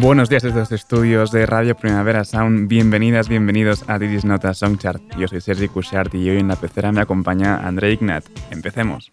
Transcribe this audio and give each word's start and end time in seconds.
Buenos 0.00 0.30
días 0.30 0.42
desde 0.42 0.60
los 0.60 0.72
estudios 0.72 1.30
de 1.30 1.44
Radio 1.44 1.76
Primavera 1.76 2.24
Sound. 2.24 2.68
Bienvenidas, 2.68 3.28
bienvenidos 3.28 3.84
a 3.86 3.98
Didis 3.98 4.24
Nota 4.24 4.54
Songchart. 4.54 5.02
Yo 5.18 5.28
soy 5.28 5.42
Sergi 5.42 5.68
Cushart 5.68 6.14
y 6.14 6.30
hoy 6.30 6.38
en 6.38 6.48
la 6.48 6.56
pecera 6.56 6.90
me 6.90 7.02
acompaña 7.02 7.58
André 7.58 7.92
Ignat. 7.92 8.24
Empecemos. 8.50 9.12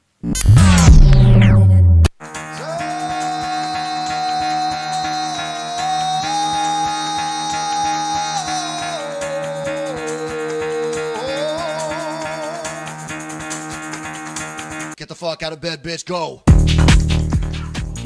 Get 14.97 15.09
the 15.09 15.15
fuck 15.15 15.43
out 15.43 15.51
of 15.51 15.59
bed, 15.59 15.83
bitch, 15.83 16.05
go. 16.07 16.43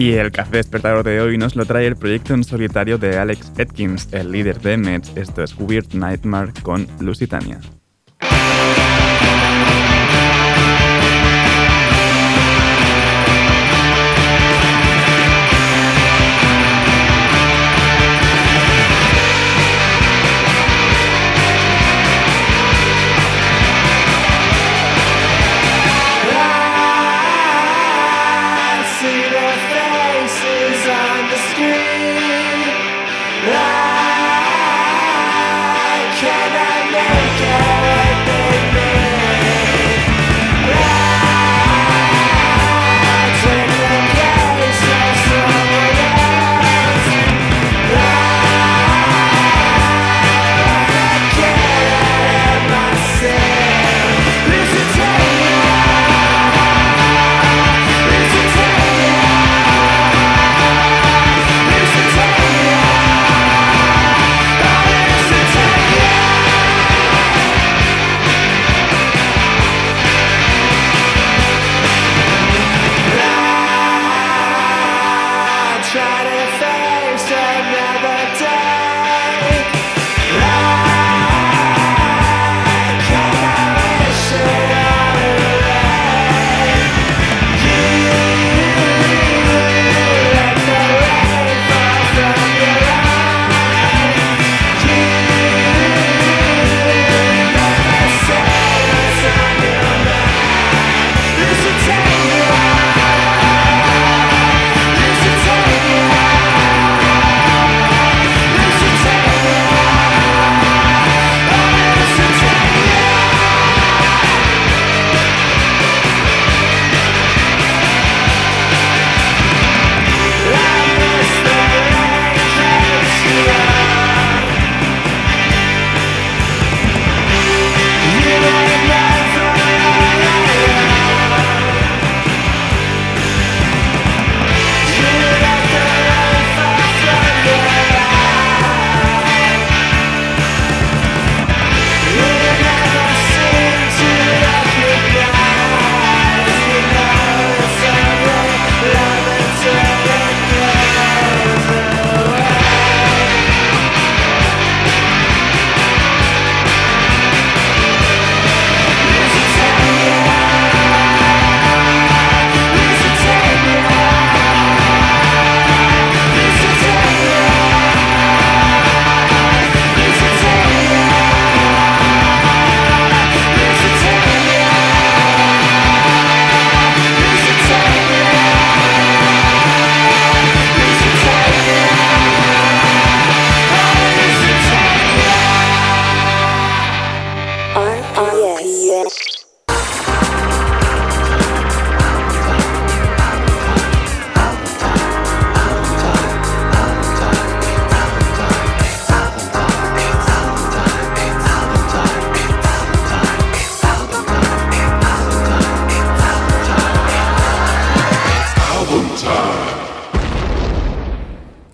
Y 0.02 0.14
el 0.14 0.32
café 0.32 0.58
despertador 0.58 1.06
de 1.06 1.22
hoy 1.22 1.38
nos 1.38 1.56
lo 1.56 1.64
trae 1.64 1.86
el 1.86 1.96
proyecto 1.96 2.34
en 2.34 2.44
solitario 2.44 2.98
de 2.98 3.20
Alex 3.20 3.52
Atkins, 3.60 4.08
el 4.12 4.32
líder 4.32 4.60
de 4.60 4.76
Mets. 4.76 5.12
Esto 5.16 5.44
es 5.44 5.56
Weird 5.60 5.94
Nightmare 5.94 6.54
con 6.64 6.88
Lusitania. 7.00 7.60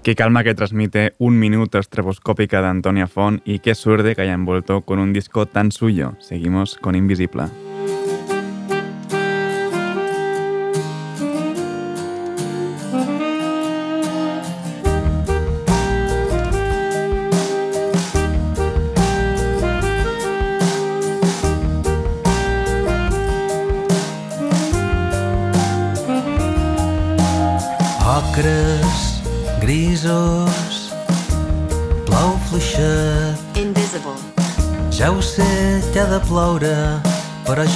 Qué 0.08 0.16
calma 0.16 0.46
que 0.46 0.56
transmite 0.56 1.16
un 1.18 1.38
minuto 1.38 1.80
estreboscópica 1.80 2.62
de 2.62 2.70
Antonia 2.70 3.08
Font 3.08 3.42
y 3.44 3.60
qué 3.60 3.76
suerte 3.76 4.16
que 4.16 4.22
haya 4.22 4.36
envuelto 4.36 4.80
con 4.84 5.00
un 5.00 5.12
disco 5.12 5.48
tan 5.48 5.70
suyo. 5.74 6.14
Seguimos 6.20 6.78
con 6.78 6.96
Invisible. 6.96 7.67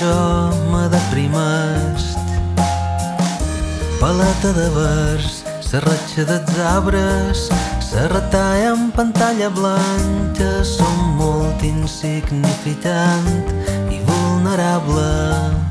Jo 0.01 0.49
me 0.71 0.89
deprimest. 0.89 2.17
Paleta 3.99 4.51
de 4.57 4.69
vers, 4.73 5.43
serratxa 5.61 6.25
dels 6.25 6.59
arbres, 6.73 7.49
la 7.93 8.07
retalla 8.09 8.73
en 8.73 8.89
pantalla 8.95 9.49
blanca 9.53 10.63
som 10.65 11.17
molt 11.21 11.61
insignificant 11.63 13.29
i 13.93 14.01
vulnerable. 14.07 15.70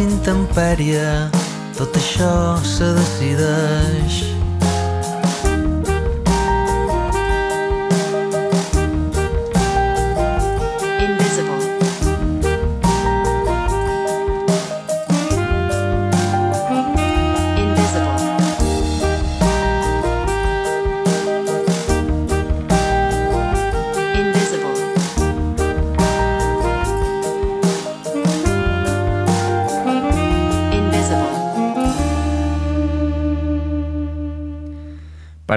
Davant 0.00 0.08
s'intempèrie, 0.08 1.30
tot 1.76 1.96
això 1.96 2.56
se 2.64 2.94
decideix. 2.96 4.39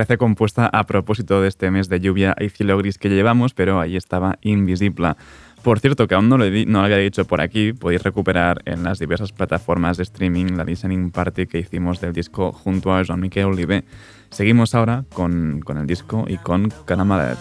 Parece 0.03 0.17
compuesta 0.17 0.69
a 0.73 0.83
propósito 0.83 1.41
de 1.41 1.47
este 1.47 1.71
mes 1.71 1.88
de 1.88 2.01
lluvia 2.01 2.35
y 2.38 2.50
cielo 2.50 2.77
gris 2.77 2.97
que 2.97 3.07
llevamos, 3.07 3.53
pero 3.53 3.79
ahí 3.79 3.95
estaba 3.95 4.38
invisible. 4.41 5.13
Por 5.61 5.79
cierto, 5.79 6.09
que 6.09 6.15
aún 6.15 6.27
no 6.27 6.38
lo, 6.38 6.44
no 6.44 6.79
lo 6.79 6.83
había 6.83 6.97
dicho 6.97 7.23
por 7.23 7.39
aquí, 7.39 7.71
podéis 7.71 8.03
recuperar 8.03 8.61
en 8.65 8.83
las 8.83 9.00
diversas 9.00 9.31
plataformas 9.31 9.95
de 9.95 10.03
streaming 10.03 10.57
la 10.57 10.65
listening 10.65 11.09
party 11.09 11.47
que 11.47 11.59
hicimos 11.59 12.01
del 12.01 12.11
disco 12.11 12.51
junto 12.51 12.94
a 12.94 13.01
Jean-Michel 13.01 13.45
Olivet. 13.45 13.85
Seguimos 14.29 14.75
ahora 14.75 15.05
con, 15.13 15.61
con 15.61 15.77
el 15.77 15.88
disco 15.88 16.25
y 16.27 16.35
con 16.35 16.69
Canamalet. 16.83 17.38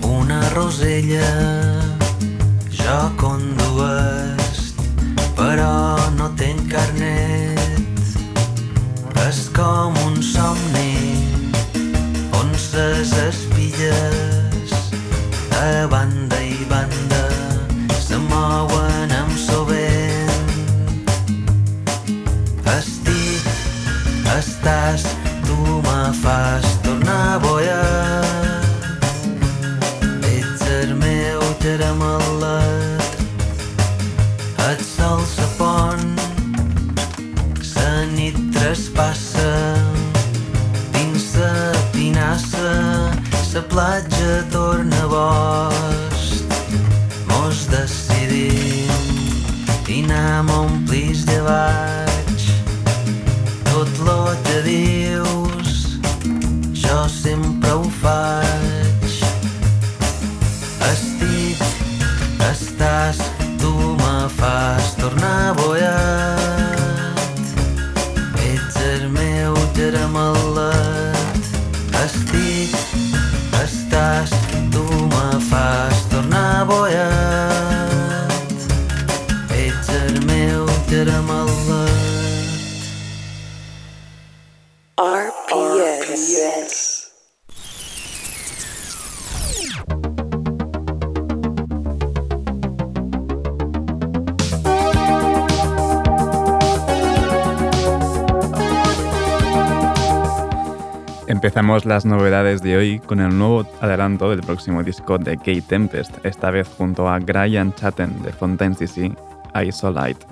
Una 0.00 0.40
rosella, 0.54 2.00
jo 2.70 3.12
condues, 3.18 4.74
però 5.36 5.98
no 6.16 6.30
tenc 6.34 6.72
carnet 6.72 7.45
És 9.26 9.48
com 9.50 9.96
un 10.06 10.20
somni 10.22 10.92
on 12.38 12.52
ses 12.54 13.10
espilles 13.24 14.74
a 15.58 15.86
banda 15.90 16.38
i 16.38 16.62
banda 16.70 17.24
se 17.98 18.20
mouen 18.28 19.10
amb 19.18 19.34
sovent. 19.34 20.30
Estic, 22.76 23.50
estàs, 24.36 25.08
tu 25.48 25.58
me 25.88 26.00
fas 26.22 26.70
tornar 26.86 27.40
boiat. 27.42 28.70
Ets 30.36 30.62
el 30.78 30.94
meu 31.02 31.42
caramelet, 31.64 32.35
traspassa 39.06 39.74
dins 40.92 41.36
la 41.36 41.72
pinassa 41.92 43.14
la 43.54 43.62
platja 43.62 44.44
torna 44.50 45.06
bost. 45.08 46.44
Mos 47.26 47.66
decidim 47.70 48.90
i 49.88 50.02
anem 50.02 50.50
a 50.50 50.58
omplir 50.66 51.16
llevats 51.28 52.50
tot 53.70 53.88
lo 54.04 54.34
que 54.44 54.62
dius 54.66 56.00
jo 56.74 57.08
sempre 57.08 57.70
ho 57.70 57.84
faig 58.02 58.35
Empezamos 101.66 101.84
las 101.84 102.06
novedades 102.06 102.62
de 102.62 102.76
hoy 102.76 103.00
con 103.00 103.18
el 103.18 103.36
nuevo 103.36 103.66
adelanto 103.80 104.30
del 104.30 104.38
próximo 104.38 104.84
disco 104.84 105.18
de 105.18 105.36
Kate 105.36 105.62
Tempest, 105.62 106.24
esta 106.24 106.52
vez 106.52 106.68
junto 106.78 107.08
a 107.08 107.18
Brian 107.18 107.74
Chatten 107.74 108.22
de 108.22 108.32
Fontaine 108.32 108.76
CC, 108.76 109.12
Isolite. 109.64 110.24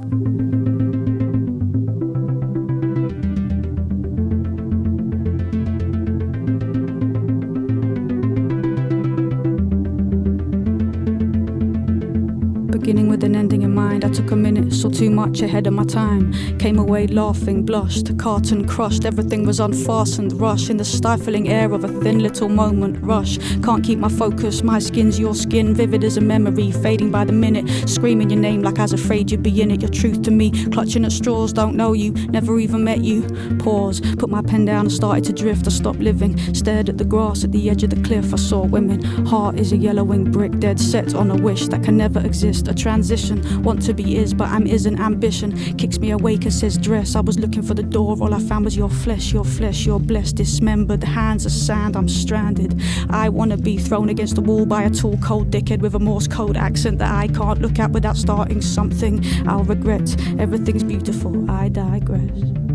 Much 15.27 15.41
ahead 15.41 15.67
of 15.67 15.73
my 15.73 15.85
time. 15.85 16.33
Came 16.59 16.79
away 16.79 17.07
laughing, 17.07 17.65
blushed, 17.65 18.17
carton 18.19 18.67
crushed. 18.67 19.07
Everything 19.07 19.47
was 19.47 19.59
unfastened, 19.59 20.39
rush 20.39 20.69
in 20.69 20.77
the 20.77 20.85
stifling 20.85 21.49
air 21.49 21.73
of 21.73 21.83
a 21.83 21.89
thin 22.03 22.19
little 22.19 22.51
moment. 22.51 23.03
Rush, 23.03 23.39
can't 23.63 23.83
keep 23.83 23.99
my 23.99 24.11
focus. 24.11 24.63
My 24.63 24.79
skin's 24.79 25.19
your 25.19 25.35
skin, 25.35 25.75
vivid 25.75 26.05
as 26.05 26.19
a 26.19 26.21
memory, 26.21 26.71
fading 26.71 27.11
by 27.11 27.25
the 27.25 27.33
minute. 27.33 27.89
Screaming 27.89 28.29
your 28.29 28.39
name 28.39 28.63
like 28.63 28.79
I 28.79 28.83
was 28.83 28.93
afraid 28.93 29.31
you'd 29.31 29.43
be 29.43 29.63
in 29.63 29.71
it. 29.71 29.81
Your 29.81 29.91
truth 29.91 30.21
to 30.23 30.31
me, 30.31 30.51
clutching 30.71 31.07
at 31.07 31.13
straws, 31.13 31.55
don't 31.55 31.75
know 31.75 31.95
you, 31.95 32.13
never 32.29 32.59
even 32.59 32.85
met 32.85 33.01
you. 33.03 33.23
Pause, 33.61 34.03
put 34.17 34.29
my 34.29 34.43
pen 34.43 34.67
down 34.67 34.87
and 34.87 34.93
started 34.93 35.25
to 35.25 35.33
drift. 35.33 35.67
I 35.67 35.71
stopped 35.71 36.01
living, 36.01 36.37
stared 36.55 36.91
at 36.91 36.99
the 36.99 37.05
grass 37.05 37.45
at 37.45 37.53
the 37.53 37.71
edge 37.71 37.83
of 37.83 37.91
the 37.91 38.03
cliff. 38.03 38.35
I 38.35 38.37
saw 38.37 38.67
women. 38.67 39.03
Heart 39.25 39.59
is 39.59 39.73
a 39.73 39.77
yellowing 39.77 40.31
brick, 40.31 40.59
dead 40.59 40.79
set 40.79 41.15
on 41.15 41.31
a 41.31 41.37
wish 41.37 41.69
that 41.69 41.83
can 41.83 41.97
never 41.97 42.21
exist 42.21 42.69
a 42.69 42.75
transition. 42.75 43.63
Want 43.63 43.81
to 43.87 43.95
be 43.95 44.19
is, 44.19 44.35
but 44.35 44.49
I'm 44.49 44.67
isn't. 44.67 45.01
Ambition 45.15 45.53
kicks 45.77 46.01
me 46.01 46.11
awake 46.11 46.43
and 46.43 46.53
says 46.53 46.77
dress. 46.77 47.15
I 47.15 47.21
was 47.21 47.39
looking 47.39 47.63
for 47.63 47.75
the 47.75 47.85
door, 47.85 48.17
all 48.21 48.35
I 48.35 48.41
found 48.41 48.65
was 48.65 48.77
your 48.77 48.91
flesh, 48.91 49.33
your 49.33 49.45
flesh, 49.45 49.87
you're 49.87 50.01
blessed, 50.01 50.35
dismembered. 50.35 51.05
Hands 51.05 51.47
of 51.47 51.53
sand, 51.53 51.95
I'm 51.95 52.09
stranded. 52.09 52.83
I 53.11 53.29
wanna 53.29 53.57
be 53.57 53.79
thrown 53.79 54.09
against 54.09 54.35
the 54.35 54.41
wall 54.41 54.67
by 54.67 54.83
a 54.83 54.91
tall, 54.91 55.17
cold 55.19 55.53
dickhead 55.53 55.79
with 55.79 55.95
a 55.95 56.01
Morse 56.01 56.27
code 56.27 56.57
accent 56.57 56.99
that 56.99 57.13
I 57.13 57.29
can't 57.29 57.63
look 57.63 57.79
at 57.79 57.93
without 57.93 58.17
starting 58.17 58.61
something. 58.61 59.25
I'll 59.47 59.63
regret. 59.63 60.17
Everything's 60.41 60.83
beautiful. 60.83 61.49
I 61.49 61.69
digress. 61.69 62.74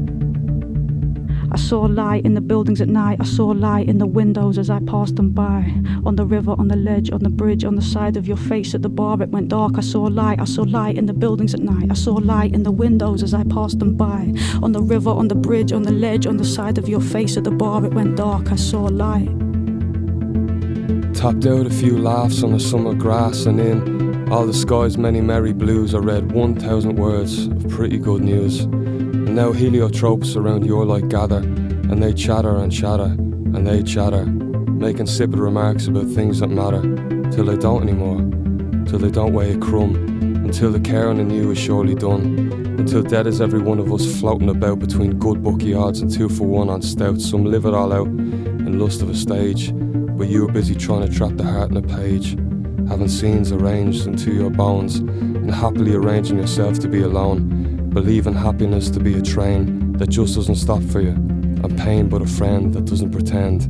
I 1.59 1.61
saw 1.61 1.81
light 1.81 2.25
in 2.25 2.35
the 2.35 2.41
buildings 2.41 2.79
at 2.79 2.87
night. 2.87 3.17
I 3.19 3.25
saw 3.25 3.47
light 3.47 3.89
in 3.89 3.97
the 3.97 4.07
windows 4.07 4.57
as 4.57 4.69
I 4.69 4.79
passed 4.79 5.17
them 5.17 5.31
by. 5.31 5.71
On 6.05 6.15
the 6.15 6.25
river, 6.25 6.55
on 6.57 6.69
the 6.69 6.77
ledge, 6.77 7.11
on 7.11 7.19
the 7.19 7.29
bridge, 7.29 7.65
on 7.65 7.75
the 7.75 7.81
side 7.81 8.15
of 8.15 8.25
your 8.25 8.37
face 8.37 8.73
at 8.73 8.81
the 8.81 8.87
bar, 8.87 9.21
it 9.21 9.29
went 9.29 9.49
dark. 9.49 9.73
I 9.77 9.81
saw 9.81 10.03
light. 10.03 10.39
I 10.39 10.45
saw 10.45 10.63
light 10.63 10.97
in 10.97 11.05
the 11.05 11.13
buildings 11.13 11.53
at 11.53 11.59
night. 11.59 11.91
I 11.91 11.95
saw 11.95 12.13
light 12.13 12.53
in 12.53 12.63
the 12.63 12.71
windows 12.71 13.23
as 13.23 13.33
I 13.33 13.43
passed 13.43 13.79
them 13.79 13.95
by. 13.95 14.33
On 14.63 14.71
the 14.71 14.81
river, 14.81 15.09
on 15.09 15.27
the 15.27 15.35
bridge, 15.35 15.73
on 15.73 15.83
the 15.83 15.91
ledge, 15.91 16.25
on 16.25 16.37
the 16.37 16.45
side 16.45 16.77
of 16.77 16.87
your 16.87 17.01
face 17.01 17.35
at 17.35 17.43
the 17.43 17.51
bar, 17.51 17.85
it 17.85 17.93
went 17.93 18.15
dark. 18.15 18.53
I 18.53 18.55
saw 18.55 18.83
light. 18.83 19.27
Tapped 21.13 21.45
out 21.45 21.67
a 21.67 21.69
few 21.69 21.99
laughs 21.99 22.41
on 22.41 22.53
the 22.53 22.59
summer 22.59 22.93
grass 22.93 23.45
and 23.45 23.59
in 23.59 24.31
All 24.31 24.45
the 24.45 24.53
sky's 24.53 24.97
many 24.97 25.19
merry 25.19 25.51
blues. 25.51 25.93
I 25.93 25.97
read 25.97 26.31
1,000 26.31 26.95
words 26.95 27.47
of 27.47 27.67
pretty 27.67 27.97
good 27.97 28.21
news. 28.21 28.65
And 29.29 29.35
now 29.35 29.51
heliotropes 29.51 30.35
around 30.35 30.65
your 30.65 30.87
light 30.87 31.07
gather, 31.07 31.37
and 31.37 32.01
they 32.01 32.13
chatter 32.13 32.57
and 32.57 32.71
chatter, 32.71 33.03
and 33.03 33.67
they 33.67 33.83
chatter, 33.83 34.25
making 34.25 35.01
insipid 35.01 35.37
remarks 35.37 35.85
about 35.85 36.07
things 36.07 36.39
that 36.39 36.47
matter, 36.47 36.81
till 37.29 37.45
they 37.45 37.55
don't 37.55 37.83
anymore, 37.83 38.17
till 38.87 38.97
they 38.97 39.11
don't 39.11 39.33
weigh 39.33 39.51
a 39.51 39.57
crumb, 39.59 39.93
until 40.43 40.71
the 40.71 40.79
caring 40.79 41.19
in 41.19 41.29
you 41.29 41.51
is 41.51 41.59
surely 41.59 41.93
done, 41.93 42.39
until 42.79 43.03
dead 43.03 43.27
is 43.27 43.39
every 43.39 43.61
one 43.61 43.77
of 43.77 43.93
us 43.93 44.19
floating 44.19 44.49
about 44.49 44.79
between 44.79 45.19
good 45.19 45.43
bookie 45.43 45.75
odds 45.75 46.01
and 46.01 46.11
two 46.11 46.27
for 46.27 46.47
one 46.47 46.67
on 46.67 46.81
stout. 46.81 47.21
Some 47.21 47.45
live 47.45 47.65
it 47.65 47.75
all 47.75 47.93
out 47.93 48.07
in 48.07 48.79
lust 48.79 49.03
of 49.03 49.11
a 49.11 49.15
stage, 49.15 49.71
but 49.75 50.27
you 50.27 50.49
are 50.49 50.51
busy 50.51 50.73
trying 50.73 51.07
to 51.07 51.15
trap 51.15 51.37
the 51.37 51.43
heart 51.43 51.69
in 51.69 51.77
a 51.77 51.83
page 51.83 52.35
having 52.89 53.07
scenes 53.07 53.51
arranged 53.51 54.07
into 54.07 54.33
your 54.33 54.49
bones, 54.49 54.95
and 54.95 55.53
happily 55.53 55.93
arranging 55.93 56.39
yourself 56.39 56.79
to 56.79 56.87
be 56.87 57.03
alone, 57.03 57.58
believing 57.89 58.33
happiness 58.33 58.89
to 58.91 58.99
be 58.99 59.15
a 59.15 59.21
train 59.21 59.93
that 59.93 60.09
just 60.09 60.35
doesn't 60.35 60.55
stop 60.55 60.81
for 60.83 61.01
you, 61.01 61.09
and 61.09 61.77
pain 61.77 62.07
but 62.07 62.21
a 62.21 62.27
friend 62.27 62.73
that 62.73 62.85
doesn't 62.85 63.11
pretend, 63.11 63.63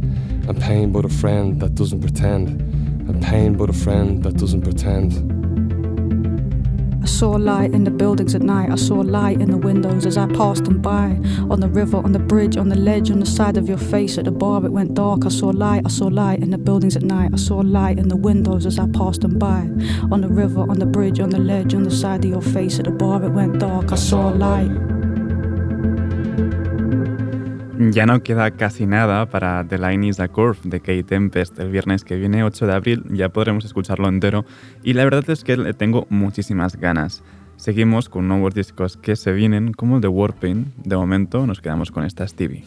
and 0.48 0.62
pain 0.62 0.92
but 0.92 1.06
a 1.06 1.10
friend 1.10 1.60
that 1.62 1.76
doesn't 1.76 2.02
pretend, 2.02 2.62
and 3.10 3.22
pain 3.24 3.56
but 3.56 3.70
a 3.70 3.74
friend 3.74 4.24
that 4.24 4.38
doesn't 4.38 4.62
pretend 4.62 5.29
saw 7.06 7.32
light 7.32 7.74
in 7.74 7.84
the 7.84 7.92
buildings 7.92 8.36
at 8.36 8.42
night. 8.42 8.70
I 8.72 8.76
saw 8.76 8.96
light 8.96 9.42
in 9.42 9.52
the 9.52 9.58
windows 9.58 10.06
as 10.06 10.18
I 10.18 10.28
passed 10.28 10.66
them 10.66 10.82
by. 10.82 11.18
On 11.50 11.60
the 11.60 11.70
river, 11.70 11.98
on 11.98 12.12
the 12.12 12.20
bridge, 12.20 12.58
on 12.58 12.70
the 12.70 12.76
ledge, 12.76 13.10
on 13.10 13.20
the 13.20 13.26
side 13.26 13.58
of 13.58 13.68
your 13.70 13.78
face. 13.78 14.18
At 14.18 14.26
the 14.26 14.32
bar, 14.32 14.66
it 14.66 14.72
went 14.72 14.94
dark. 14.94 15.26
I 15.26 15.30
saw 15.30 15.48
light. 15.50 15.84
I 15.86 15.90
saw 15.90 16.08
light 16.08 16.40
in 16.42 16.50
the 16.50 16.58
buildings 16.58 16.96
at 16.96 17.04
night. 17.04 17.32
I 17.34 17.38
saw 17.38 17.60
light 17.60 18.00
in 18.00 18.10
the 18.10 18.18
windows 18.18 18.66
as 18.66 18.78
I 18.80 18.88
passed 18.88 19.22
them 19.22 19.40
by. 19.40 19.70
On 20.12 20.22
the 20.22 20.30
river, 20.30 20.62
on 20.62 20.80
the 20.80 20.86
bridge, 20.86 21.20
on 21.20 21.30
the 21.30 21.40
ledge, 21.40 21.74
on 21.74 21.84
the 21.84 21.92
side 21.92 22.26
of 22.26 22.32
your 22.32 22.42
face. 22.42 22.80
At 22.80 22.86
the 22.86 22.92
bar, 22.92 23.24
it 23.24 23.30
went 23.30 23.60
dark. 23.60 23.92
I 23.92 23.96
saw 23.96 24.30
light. 24.30 24.99
Ya 27.82 28.06
no 28.06 28.22
queda 28.24 28.52
casi 28.52 28.86
nada 28.86 29.26
para 29.28 29.66
The 29.66 29.78
Line 29.78 30.10
is 30.10 30.20
a 30.20 30.28
Curve 30.28 30.60
de 30.66 30.82
Kate 30.82 31.04
Tempest. 31.04 31.58
El 31.60 31.72
viernes 31.72 32.04
que 32.04 32.18
viene, 32.18 32.44
8 32.44 32.68
de 32.68 32.74
abril, 32.74 33.06
ya 33.10 33.30
podremos 33.30 33.64
escucharlo 33.64 34.10
entero 34.10 34.44
y 34.84 34.96
la 34.96 35.06
verdad 35.06 35.30
es 35.30 35.46
que 35.46 35.56
le 35.56 35.74
tengo 35.74 36.06
muchísimas 36.10 36.76
ganas. 36.76 37.24
Seguimos 37.56 38.10
con 38.10 38.28
nuevos 38.28 38.54
discos 38.54 38.98
que 38.98 39.16
se 39.16 39.32
vienen 39.32 39.72
como 39.72 39.96
el 39.96 40.02
de 40.02 40.10
Warpaint. 40.10 40.76
De 40.76 40.98
momento 40.98 41.48
nos 41.48 41.62
quedamos 41.62 41.90
con 41.90 42.04
esta 42.04 42.28
Stevie. 42.28 42.66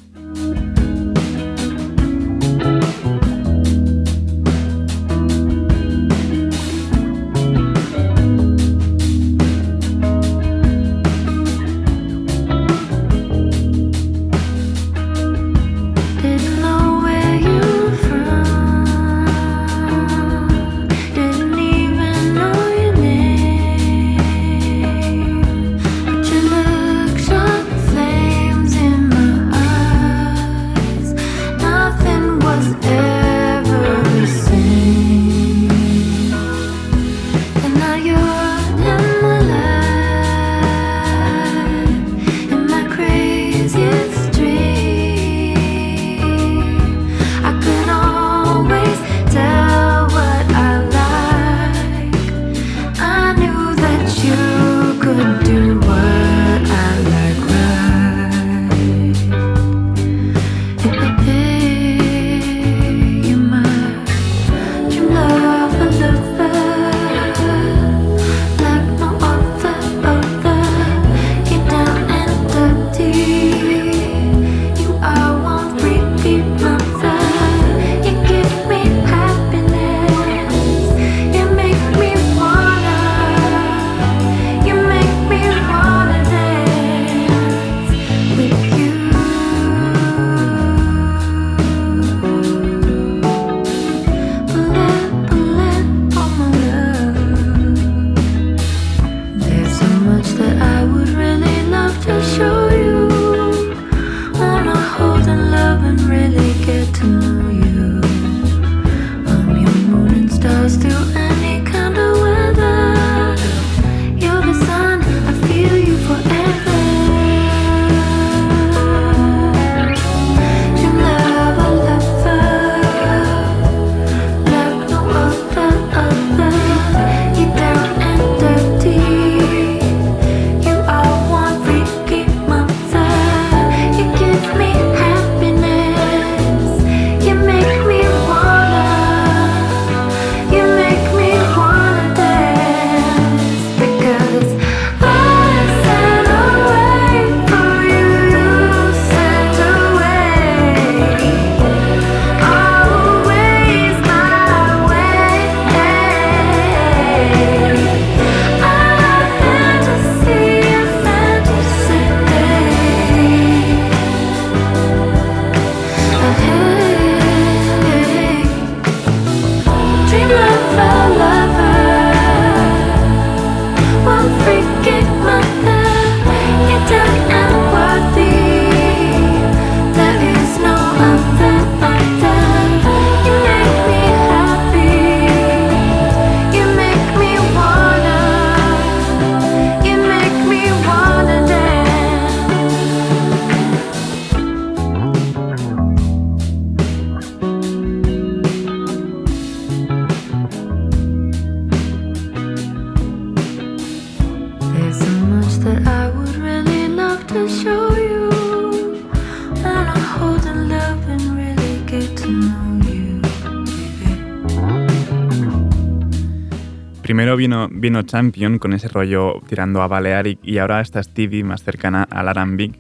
Vino, 217.83 218.03
Champion 218.03 218.59
con 218.59 218.73
ese 218.73 218.87
rollo 218.87 219.41
tirando 219.49 219.83
a 219.83 219.89
Balearic 219.89 220.39
y 220.43 220.59
ahora 220.59 220.81
está 220.81 221.03
Stevie 221.03 221.43
más 221.43 221.65
cercana 221.65 222.07
al 222.09 222.29
Arambic. 222.29 222.79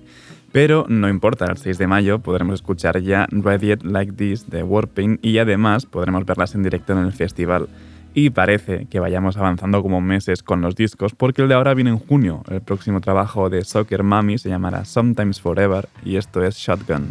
Pero 0.52 0.86
no 0.88 1.08
importa, 1.08 1.46
el 1.46 1.56
6 1.56 1.76
de 1.76 1.86
mayo 1.88 2.20
podremos 2.20 2.54
escuchar 2.54 3.00
ya 3.00 3.26
Radiate 3.30 3.84
Like 3.84 4.12
This 4.12 4.48
de 4.48 4.62
Warpaint 4.62 5.24
y 5.24 5.38
además 5.38 5.86
podremos 5.86 6.24
verlas 6.24 6.54
en 6.54 6.62
directo 6.62 6.92
en 6.92 7.00
el 7.00 7.12
festival. 7.12 7.68
Y 8.14 8.30
parece 8.30 8.86
que 8.86 9.00
vayamos 9.00 9.36
avanzando 9.36 9.82
como 9.82 10.00
meses 10.00 10.42
con 10.42 10.60
los 10.60 10.76
discos 10.76 11.14
porque 11.16 11.42
el 11.42 11.48
de 11.48 11.54
ahora 11.54 11.74
viene 11.74 11.90
en 11.90 11.98
junio. 11.98 12.44
El 12.48 12.60
próximo 12.60 13.00
trabajo 13.00 13.50
de 13.50 13.64
Soccer 13.64 14.04
Mami 14.04 14.38
se 14.38 14.50
llamará 14.50 14.84
Sometimes 14.84 15.40
Forever 15.40 15.88
y 16.04 16.16
esto 16.16 16.44
es 16.44 16.54
Shotgun. 16.56 17.08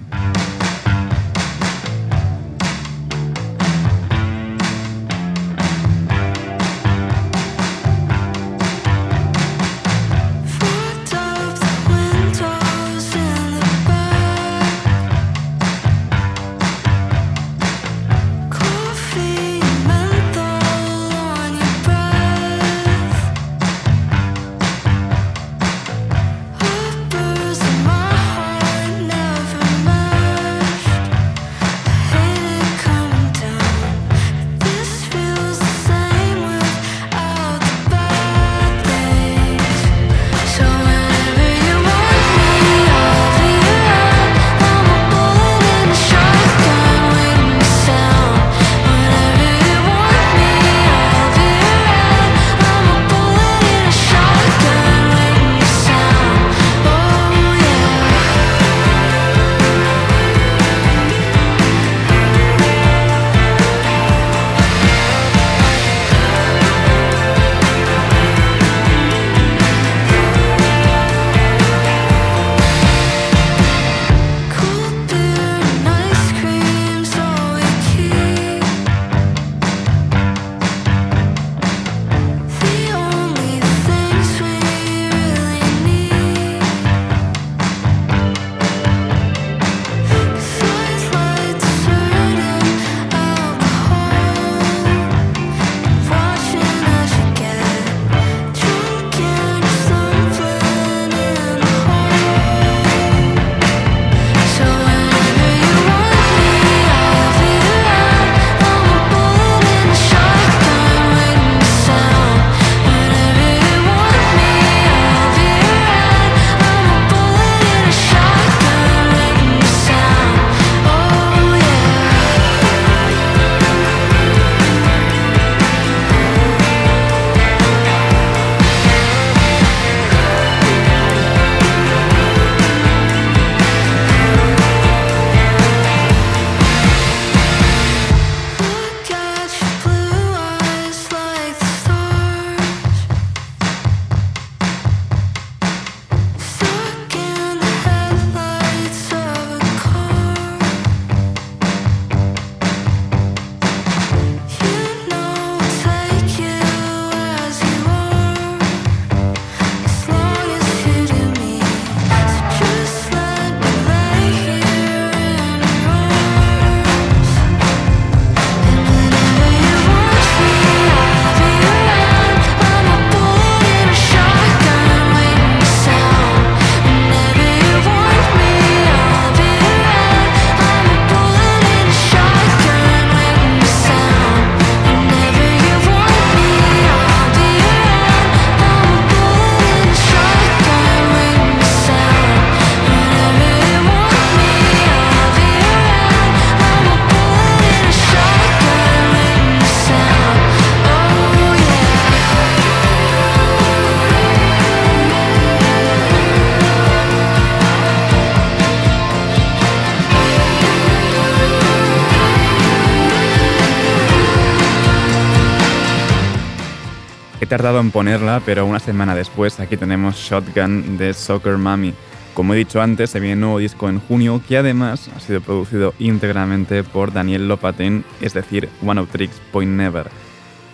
Tardado 217.51 217.81
en 217.81 217.92
ponerla, 217.92 218.42
pero 218.46 218.66
una 218.66 218.79
semana 218.79 219.14
después 219.14 219.59
aquí 219.59 219.75
tenemos 219.75 220.16
Shotgun 220.16 220.98
de 220.98 221.14
Soccer 221.14 221.57
Mommy. 221.57 221.94
Como 222.33 222.53
he 222.53 222.57
dicho 222.57 222.81
antes, 222.81 223.09
se 223.09 223.20
viene 223.20 223.33
un 223.33 223.42
nuevo 223.42 223.57
disco 223.57 223.90
en 223.90 224.00
junio 224.00 224.42
que 224.48 224.55
además 224.55 225.09
ha 225.14 225.20
sido 225.20 225.42
producido 225.42 225.94
íntegramente 226.00 226.85
por 226.85 227.11
Daniel 227.11 227.50
Lopatin, 227.50 228.05
es 228.22 228.33
decir, 228.33 228.70
One 228.87 229.01
of 229.01 229.11
Tricks 229.11 229.42
Point 229.51 229.72
Never. 229.72 230.07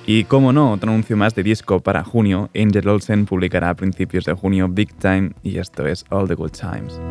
Y 0.05 0.25
como 0.25 0.53
no, 0.53 0.71
otro 0.71 0.91
anuncio 0.91 1.17
más 1.17 1.33
de 1.33 1.41
disco 1.41 1.79
para 1.79 2.03
junio, 2.03 2.51
Angel 2.55 2.87
Olsen 2.87 3.25
publicará 3.25 3.71
a 3.71 3.73
principios 3.73 4.25
de 4.25 4.33
junio 4.33 4.67
Big 4.69 4.93
Time 4.93 5.31
y 5.41 5.57
esto 5.57 5.87
es 5.87 6.05
All 6.11 6.27
the 6.27 6.35
Good 6.35 6.51
Times. 6.51 7.01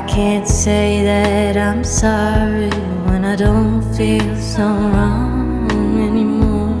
I 0.00 0.06
can't 0.06 0.48
say 0.48 1.04
that 1.04 1.58
I'm 1.58 1.84
sorry 1.84 2.70
when 3.04 3.22
I 3.22 3.36
don't 3.36 3.82
feel 3.94 4.34
so 4.36 4.64
wrong 4.64 5.68
anymore. 6.08 6.74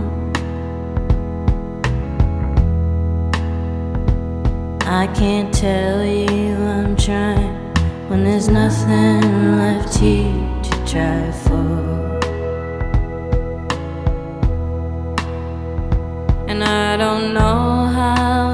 I 4.86 5.06
can't 5.08 5.52
tell 5.52 6.02
you 6.02 6.54
I'm 6.56 6.96
trying 6.96 7.54
when 8.08 8.24
there's 8.24 8.48
nothing 8.48 9.58
left 9.58 9.98
here 9.98 10.62
to 10.62 10.70
try 10.90 11.30
for. 11.44 12.18
And 16.48 16.64
I 16.64 16.96
don't 16.96 17.34
know 17.34 17.84
how 17.98 18.49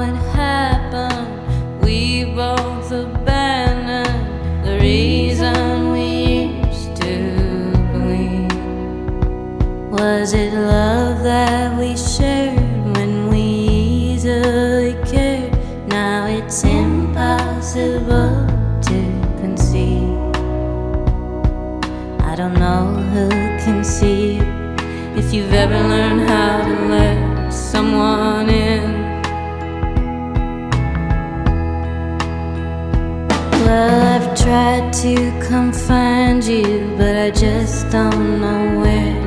Was 10.27 10.33
it 10.33 10.53
love 10.53 11.23
that 11.23 11.79
we 11.79 11.95
shared 11.95 12.59
when 12.97 13.29
we 13.29 13.39
easily 13.39 14.91
cared? 15.05 15.53
Now 15.87 16.25
it's 16.25 16.65
impossible 16.65 18.45
to 18.87 18.99
conceive. 19.39 20.19
I 22.19 22.35
don't 22.35 22.59
know 22.59 22.87
who 23.13 23.29
can 23.63 23.85
see 23.85 24.39
if 25.15 25.33
you've 25.33 25.53
ever 25.53 25.79
learned 25.87 26.29
how 26.29 26.57
to 26.65 26.75
let 26.89 27.49
someone 27.53 28.49
in. 28.49 28.83
Well, 33.63 34.21
I've 34.21 34.37
tried 34.37 34.91
to 35.03 35.47
come 35.47 35.71
find 35.71 36.43
you, 36.43 36.93
but 36.97 37.15
I 37.15 37.31
just 37.31 37.89
don't 37.89 38.41
know 38.41 38.81
where. 38.81 39.26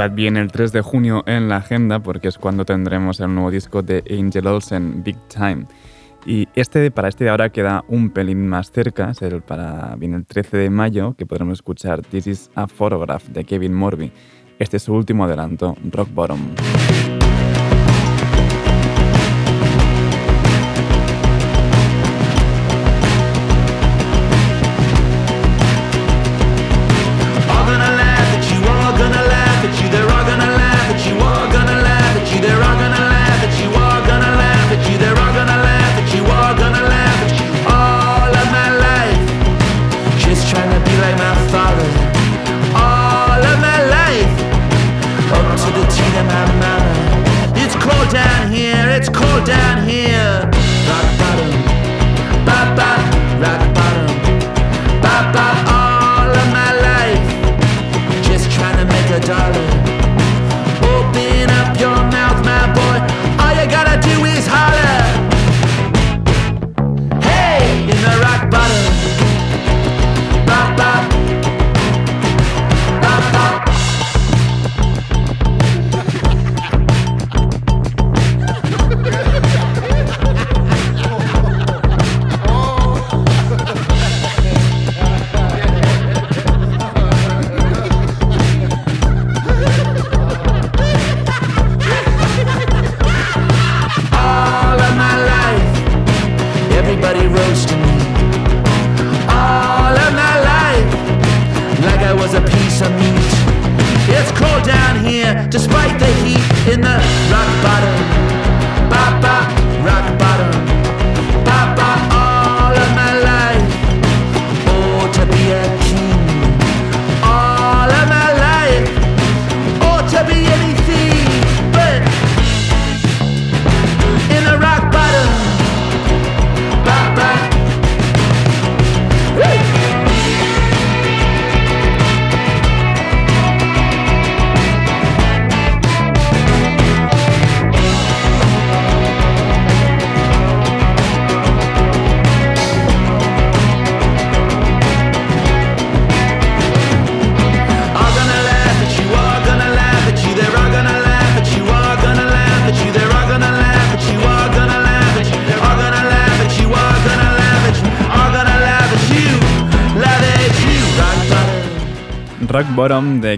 Anotad 0.00 0.16
bien 0.16 0.38
el 0.38 0.50
3 0.50 0.72
de 0.72 0.80
junio 0.80 1.22
en 1.26 1.50
la 1.50 1.56
agenda 1.56 1.98
porque 1.98 2.28
es 2.28 2.38
cuando 2.38 2.64
tendremos 2.64 3.20
el 3.20 3.34
nuevo 3.34 3.50
disco 3.50 3.82
de 3.82 4.02
Angel 4.10 4.46
Olsen, 4.46 5.04
Big 5.04 5.18
Time. 5.28 5.66
Y 6.24 6.48
este, 6.54 6.90
para 6.90 7.10
este 7.10 7.24
de 7.24 7.30
ahora 7.30 7.50
queda 7.50 7.84
un 7.86 8.08
pelín 8.08 8.48
más 8.48 8.72
cerca, 8.72 9.10
es 9.10 9.20
el 9.20 9.42
para, 9.42 9.96
viene 9.96 10.16
el 10.16 10.24
13 10.24 10.56
de 10.56 10.70
mayo 10.70 11.14
que 11.18 11.26
podremos 11.26 11.58
escuchar 11.58 12.00
This 12.00 12.26
is 12.26 12.50
a 12.54 12.66
Photograph 12.66 13.24
de 13.24 13.44
Kevin 13.44 13.74
Morby. 13.74 14.10
Este 14.58 14.78
es 14.78 14.84
su 14.84 14.94
último 14.94 15.24
adelanto, 15.26 15.76
Rock 15.92 16.08
Bottom. 16.14 16.40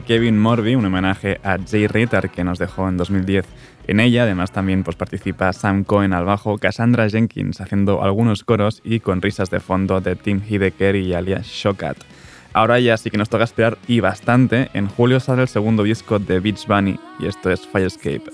Kevin 0.07 0.39
Morby, 0.39 0.75
un 0.75 0.85
homenaje 0.85 1.41
a 1.43 1.59
Jay 1.59 1.87
Ritter 1.87 2.31
que 2.31 2.45
nos 2.45 2.59
dejó 2.59 2.89
en 2.89 2.97
2010. 2.97 3.47
En 3.87 4.01
ella 4.01 4.23
además 4.23 4.53
también 4.53 4.85
pues, 4.85 4.97
participa 4.97 5.53
Sam 5.53 5.85
Cohen 5.85 6.13
al 6.13 6.25
bajo, 6.25 6.59
Cassandra 6.59 7.09
Jenkins 7.09 7.61
haciendo 7.61 8.03
algunos 8.03 8.45
coros 8.45 8.81
y 8.85 9.01
con 9.01 9.23
risas 9.23 9.51
de 9.51 9.61
fondo 9.61 10.01
de 10.01 10.17
Tim 10.17 10.41
Hideker 10.49 10.97
y 10.97 11.15
alias 11.15 11.47
Shokat. 11.47 11.97
Ahora 12.55 12.79
ya 12.79 12.97
sí 12.97 13.11
que 13.11 13.17
nos 13.17 13.31
toca 13.31 13.45
esperar 13.45 13.79
y 13.89 14.01
bastante. 14.01 14.69
En 14.75 14.87
julio 14.87 15.21
sale 15.21 15.43
el 15.43 15.49
segundo 15.49 15.83
disco 15.83 16.19
de 16.19 16.39
Beach 16.39 16.67
Bunny 16.67 16.99
y 17.19 17.27
esto 17.27 17.51
es 17.51 17.67
Firescape. 17.67 18.25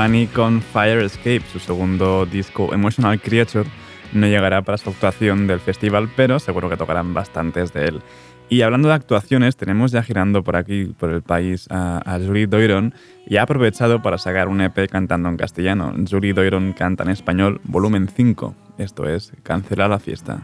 Bunny 0.00 0.28
con 0.28 0.62
Fire 0.62 1.00
Escape, 1.00 1.42
su 1.52 1.58
segundo 1.58 2.24
disco 2.24 2.72
Emotional 2.72 3.20
Creature, 3.20 3.68
no 4.14 4.26
llegará 4.26 4.62
para 4.62 4.78
su 4.78 4.88
actuación 4.88 5.46
del 5.46 5.60
festival, 5.60 6.08
pero 6.16 6.38
seguro 6.38 6.70
que 6.70 6.78
tocarán 6.78 7.12
bastantes 7.12 7.74
de 7.74 7.84
él. 7.86 8.02
Y 8.48 8.62
hablando 8.62 8.88
de 8.88 8.94
actuaciones, 8.94 9.56
tenemos 9.56 9.92
ya 9.92 10.02
girando 10.02 10.42
por 10.42 10.56
aquí, 10.56 10.94
por 10.98 11.10
el 11.10 11.20
país, 11.20 11.66
a, 11.70 12.18
Julie 12.24 12.46
Doiron 12.46 12.94
y 13.26 13.36
ha 13.36 13.42
aprovechado 13.42 14.00
para 14.00 14.16
sacar 14.16 14.48
un 14.48 14.62
EP 14.62 14.88
cantando 14.88 15.28
en 15.28 15.36
castellano. 15.36 15.92
Julie 16.10 16.32
Doiron 16.32 16.72
canta 16.72 17.04
en 17.04 17.10
español, 17.10 17.60
volumen 17.64 18.08
5. 18.08 18.54
Esto 18.78 19.06
es 19.06 19.34
Cancela 19.42 19.86
la 19.86 19.98
fiesta. 19.98 20.40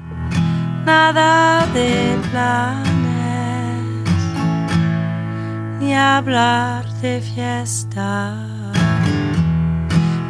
Nada 0.85 1.67
de 1.73 2.15
planes, 2.31 2.93
ni 5.81 5.95
hablar 5.95 6.87
de 7.01 7.23
fiesta 7.23 8.56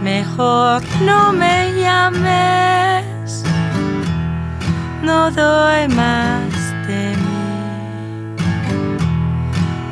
Mejor 0.06 0.82
no 1.02 1.32
me 1.32 1.72
llames, 1.72 3.42
no 5.02 5.32
doy 5.32 5.88
más 5.88 6.54
de 6.86 7.16
mí. 7.24 8.36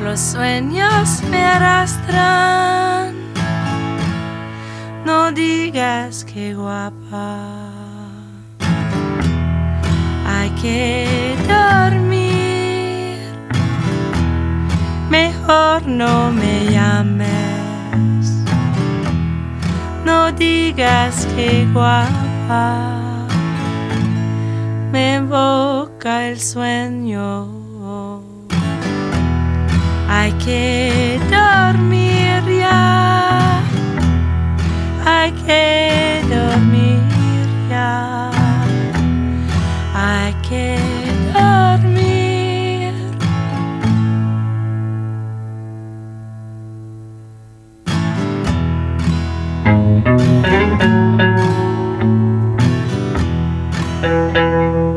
Los 0.04 0.20
sueños 0.20 1.20
me 1.32 1.44
arrastran, 1.44 3.12
no 5.04 5.32
digas 5.32 6.24
que 6.24 6.54
guapa. 6.54 7.40
Hay 10.28 10.50
que 10.62 11.34
dormir, 11.48 13.18
mejor 15.10 15.84
no 15.88 16.30
me 16.30 16.70
llames 16.70 17.43
no 20.04 20.30
digas 20.32 21.26
que 21.34 21.66
guapa. 21.72 23.26
Me 24.92 25.16
invoca 25.16 26.28
el 26.28 26.38
sueño. 26.38 27.48
Hay 30.08 30.32
que 30.32 31.18
dormir 31.30 32.42
ya, 32.58 33.60
hay 35.04 35.32
que 35.32 36.22
dormir 36.28 37.02
ya, 37.68 38.30
hay 39.94 40.32
que 40.48 40.83
thank 50.44 50.82
you. 54.88 54.93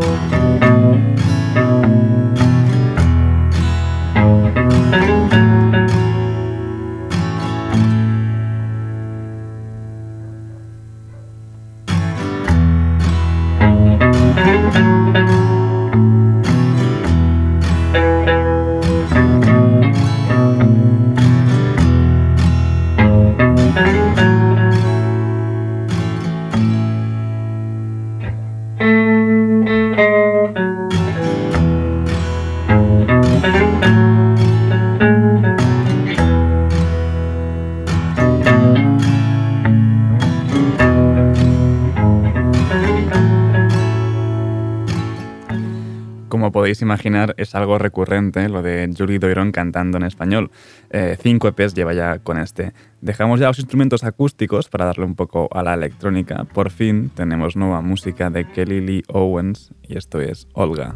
Imaginar, 46.81 47.33
es 47.37 47.55
algo 47.55 47.77
recurrente 47.77 48.49
lo 48.49 48.61
de 48.61 48.89
Julie 48.97 49.19
Doiron 49.19 49.51
cantando 49.51 49.97
en 49.97 50.03
español. 50.03 50.51
Eh, 50.89 51.17
cinco 51.21 51.47
EPs 51.47 51.73
lleva 51.73 51.93
ya 51.93 52.19
con 52.19 52.37
este. 52.37 52.73
Dejamos 53.01 53.39
ya 53.39 53.47
los 53.47 53.59
instrumentos 53.59 54.03
acústicos 54.03 54.69
para 54.69 54.85
darle 54.85 55.05
un 55.05 55.15
poco 55.15 55.49
a 55.51 55.63
la 55.63 55.73
electrónica. 55.73 56.45
Por 56.45 56.71
fin 56.71 57.09
tenemos 57.09 57.55
nueva 57.55 57.81
música 57.81 58.29
de 58.29 58.45
Kelly 58.45 58.81
Lee 58.81 59.03
Owens 59.07 59.71
y 59.83 59.97
esto 59.97 60.19
es 60.19 60.47
Olga. 60.53 60.95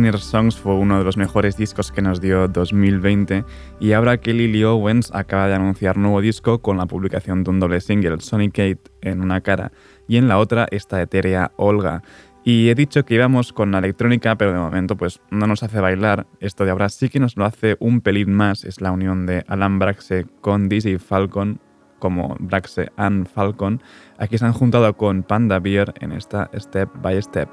Inner 0.00 0.18
Songs 0.18 0.58
fue 0.58 0.74
uno 0.76 0.96
de 0.96 1.04
los 1.04 1.18
mejores 1.18 1.58
discos 1.58 1.92
que 1.92 2.00
nos 2.00 2.22
dio 2.22 2.48
2020 2.48 3.44
y 3.80 3.92
ahora 3.92 4.16
Kelly 4.16 4.50
Lee 4.50 4.64
Owens 4.64 5.10
acaba 5.12 5.46
de 5.46 5.54
anunciar 5.54 5.98
nuevo 5.98 6.22
disco 6.22 6.62
con 6.62 6.78
la 6.78 6.86
publicación 6.86 7.44
de 7.44 7.50
un 7.50 7.60
doble 7.60 7.82
single, 7.82 8.18
Sonic 8.20 8.52
Kate, 8.52 8.80
en 9.02 9.20
una 9.20 9.42
cara 9.42 9.72
y 10.08 10.16
en 10.16 10.26
la 10.26 10.38
otra 10.38 10.66
esta 10.70 11.02
etérea 11.02 11.52
Olga. 11.56 12.02
Y 12.44 12.70
he 12.70 12.74
dicho 12.74 13.04
que 13.04 13.16
íbamos 13.16 13.52
con 13.52 13.72
la 13.72 13.78
electrónica, 13.78 14.36
pero 14.36 14.54
de 14.54 14.58
momento 14.58 14.96
pues 14.96 15.20
no 15.30 15.46
nos 15.46 15.62
hace 15.62 15.80
bailar. 15.80 16.26
Esto 16.40 16.64
de 16.64 16.70
ahora 16.70 16.88
sí 16.88 17.10
que 17.10 17.20
nos 17.20 17.36
lo 17.36 17.44
hace 17.44 17.76
un 17.78 18.00
pelín 18.00 18.32
más. 18.32 18.64
Es 18.64 18.80
la 18.80 18.92
unión 18.92 19.26
de 19.26 19.44
Alan 19.48 19.78
Braxe 19.78 20.24
con 20.40 20.70
Dizzy 20.70 20.96
Falcon, 20.96 21.60
como 21.98 22.38
Braxe 22.40 22.90
and 22.96 23.28
Falcon. 23.28 23.82
Aquí 24.16 24.38
se 24.38 24.46
han 24.46 24.54
juntado 24.54 24.96
con 24.96 25.24
Panda 25.24 25.58
Beer 25.58 25.92
en 26.00 26.12
esta 26.12 26.50
Step 26.58 26.88
by 27.02 27.20
Step. 27.20 27.50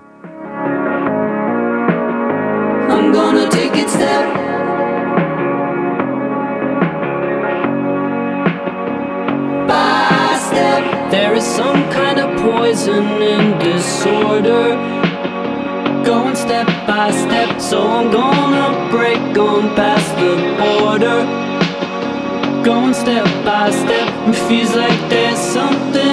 Poison 12.78 13.22
and 13.22 13.60
disorder. 13.60 14.76
Going 16.06 16.36
step 16.36 16.68
by 16.86 17.10
step, 17.12 17.60
so 17.60 17.82
I'm 17.82 18.12
gonna 18.12 18.90
break 18.92 19.38
on 19.38 19.76
past 19.76 20.10
the 20.22 20.36
border. 20.62 21.20
Going 22.64 22.94
step 22.94 23.26
by 23.44 23.72
step, 23.72 24.08
it 24.30 24.36
feels 24.48 24.76
like 24.76 25.00
there's 25.10 25.40
something 25.40 26.07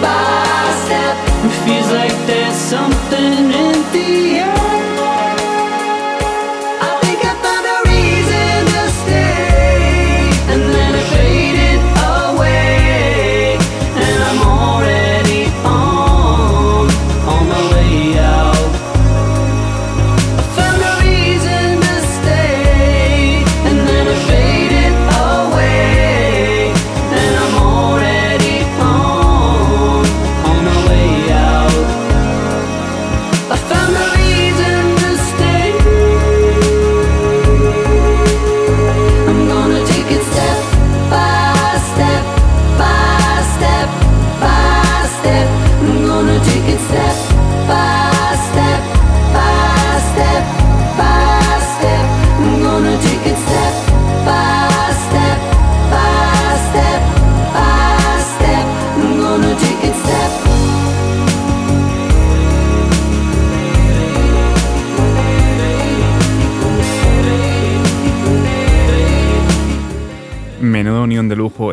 by 0.00 0.64
step. 0.84 1.16
It 1.46 1.54
feels 1.64 1.90
like 1.92 2.14
there's 2.26 2.56
something 2.56 3.50
in 3.62 3.76
the 3.92 4.40
air. 4.40 4.55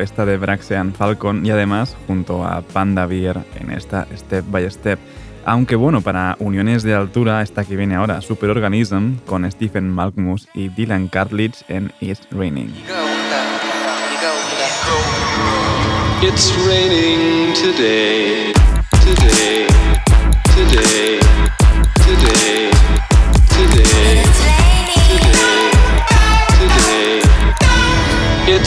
Esta 0.01 0.25
de 0.25 0.37
Braxian 0.37 0.93
Falcon 0.93 1.45
y 1.45 1.51
además 1.51 1.95
junto 2.07 2.45
a 2.45 2.61
Panda 2.61 3.05
Beer 3.05 3.39
en 3.59 3.71
esta 3.71 4.07
Step 4.15 4.45
by 4.49 4.69
Step. 4.71 4.97
Aunque 5.45 5.75
bueno, 5.75 5.99
para 6.01 6.37
uniones 6.39 6.83
de 6.83 6.93
altura, 6.93 7.41
esta 7.41 7.65
que 7.65 7.75
viene 7.75 7.95
ahora, 7.95 8.21
Superorganism, 8.21 9.15
con 9.25 9.49
Stephen 9.51 9.89
Malkmus 9.89 10.47
y 10.53 10.69
Dylan 10.69 11.09
Cartledge 11.09 11.65
en 11.67 11.91
It's 11.99 12.25
Raining. 12.31 12.73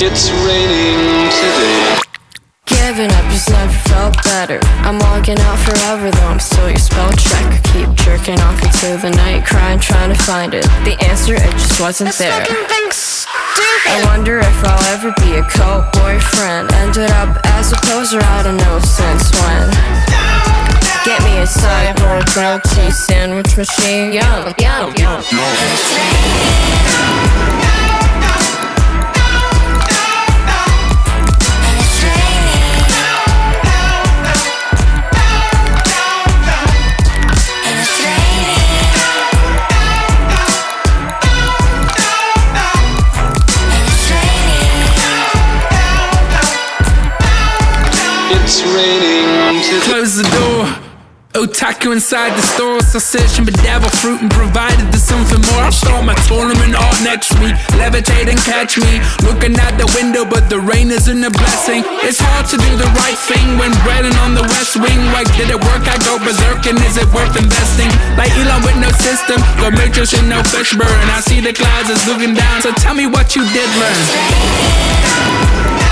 It's 0.03 0.30
raining. 0.44 1.30
Today. 1.32 1.97
Giving 2.66 3.11
up 3.11 3.24
just 3.30 3.49
never 3.49 3.72
felt 3.88 4.22
better. 4.24 4.61
I'm 4.84 4.99
logging 4.99 5.38
out 5.38 5.59
forever 5.59 6.11
though 6.11 6.26
I'm 6.26 6.40
still 6.40 6.68
your 6.68 6.78
spell 6.78 7.11
checker. 7.12 7.59
Keep 7.72 7.94
jerking 7.94 8.38
off 8.40 8.62
into 8.62 8.99
the 9.01 9.11
night, 9.16 9.47
crying, 9.47 9.80
trying 9.80 10.12
to 10.12 10.18
find 10.22 10.53
it. 10.55 10.64
The 10.84 10.97
answer, 11.09 11.34
it 11.34 11.51
just 11.53 11.80
wasn't 11.80 12.09
this 12.09 12.18
there. 12.18 12.44
I 13.88 14.03
wonder 14.11 14.38
if 14.38 14.64
I'll 14.64 14.84
ever 14.92 15.12
be 15.22 15.36
a 15.36 15.42
co-boyfriend. 15.44 16.72
Ended 16.72 17.11
up 17.22 17.38
as 17.57 17.72
a 17.72 17.76
poser, 17.86 18.18
I 18.20 18.42
don't 18.42 18.57
know 18.57 18.80
since 18.80 19.30
when. 19.40 19.70
Get 21.05 21.22
me 21.22 21.38
a 21.38 21.47
cyborg 21.47 22.26
grilled 22.34 22.62
cheese 22.74 22.99
sandwich 23.07 23.57
machine. 23.57 24.12
Yum, 24.12 24.53
yum, 24.59 24.92
yum. 24.99 25.22
yum. 25.32 27.55
It's 48.57 48.64
raining 48.72 49.61
today. 49.68 49.84
Close 49.84 50.16
the 50.16 50.24
door. 50.32 50.64
Otaku 51.36 51.92
inside 51.92 52.32
the 52.32 52.40
store, 52.40 52.80
so 52.80 52.96
searching 52.96 53.44
for 53.44 53.52
devil 53.61 53.92
fruit 54.00 54.24
and 54.24 54.32
provided 54.32 54.80
there's 54.88 55.04
something 55.04 55.44
more. 55.52 55.61
I'll 55.61 55.76
start 55.76 56.09
my 56.09 56.16
tournament 56.24 56.72
all 56.72 56.96
next 57.04 57.36
week. 57.36 57.52
Levitate 57.76 58.32
and 58.32 58.40
catch 58.40 58.80
me. 58.80 59.04
Looking 59.28 59.52
out 59.61 59.76
the 59.76 59.84
window, 59.92 60.24
but 60.24 60.48
the 60.48 60.57
rain 60.57 60.88
isn't 60.88 61.20
a 61.20 61.28
blessing. 61.28 61.84
It's 62.00 62.16
hard 62.16 62.48
to 62.48 62.57
do 62.57 62.72
the 62.80 62.88
right 62.96 63.20
thing 63.28 63.61
when 63.61 63.76
breading 63.84 64.16
on 64.24 64.32
the 64.32 64.48
west 64.57 64.80
wing. 64.80 65.04
Like, 65.12 65.28
did 65.36 65.52
it 65.52 65.61
work? 65.61 65.84
I 65.84 66.00
go 66.09 66.16
berserk, 66.16 66.64
and 66.64 66.80
is 66.80 66.96
it 66.96 67.12
worth 67.12 67.36
investing? 67.36 67.92
Like 68.16 68.32
Elon 68.40 68.64
with 68.64 68.80
no 68.80 68.88
system, 69.04 69.36
go 69.61 69.68
matrix 69.68 70.16
and 70.16 70.32
no 70.32 70.40
fish 70.48 70.72
burn. 70.72 70.96
I 71.12 71.20
see 71.20 71.44
the 71.44 71.52
clouds 71.52 71.92
is 71.92 72.00
looking 72.09 72.32
down, 72.32 72.64
so 72.64 72.72
tell 72.72 72.96
me 72.96 73.04
what 73.04 73.36
you 73.36 73.44
did 73.52 73.68
learn. 73.76 75.86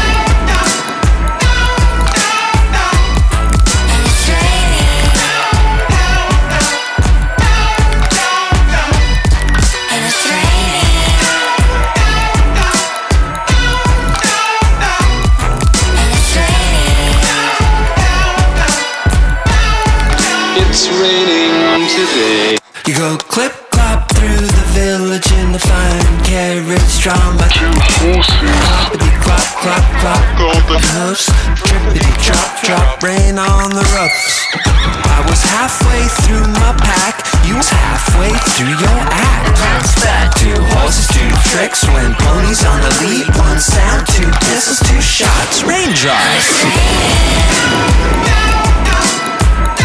Raining 21.04 21.84
today. 21.92 22.56
You 22.88 22.94
go 22.96 23.16
clip 23.28 23.52
clop 23.72 24.08
through 24.16 24.40
the 24.40 24.66
village 24.72 25.28
in 25.40 25.52
the 25.52 25.60
fine 25.60 26.16
carriage 26.24 26.92
drawn 27.04 27.36
by 27.36 27.48
two 27.52 27.68
horses. 28.00 28.32
Cloppity 28.64 29.12
clop 29.20 29.46
clop 29.60 29.84
clop 30.00 30.24
golden 30.40 30.80
hoofs. 30.96 31.28
Trippity 31.60 32.08
drop 32.24 32.50
drop 32.64 33.02
rain 33.02 33.36
on 33.36 33.68
the 33.70 33.84
roofs. 33.92 34.48
I 34.56 35.20
was 35.28 35.40
halfway 35.44 36.08
through 36.24 36.46
my 36.60 36.72
pack. 36.80 37.20
You 37.44 37.56
was 37.60 37.68
halfway 37.68 38.32
through 38.56 38.72
your 38.72 39.00
act. 39.12 39.60
How's 39.60 39.92
that? 40.04 40.32
Two 40.40 40.56
horses, 40.72 41.08
two 41.12 41.28
tricks. 41.52 41.84
When 41.84 42.16
ponies 42.16 42.64
on 42.64 42.80
the 42.80 42.92
lead, 43.04 43.28
one 43.36 43.60
sound, 43.60 44.08
two 44.08 44.28
pistols, 44.48 44.80
two 44.88 45.00
shots. 45.00 45.62
Raindrops. 45.64 46.64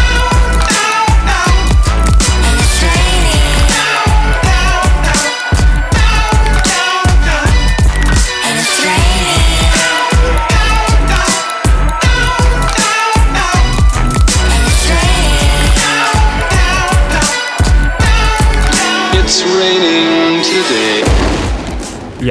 It's 0.00 0.09